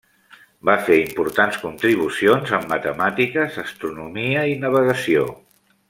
Va 0.69 0.73
fer 0.87 0.95
importants 1.01 1.59
contribucions 1.65 2.55
en 2.59 2.65
matemàtiques, 2.73 3.61
astronomia 3.67 4.49
i 4.55 4.57
navegació. 4.65 5.29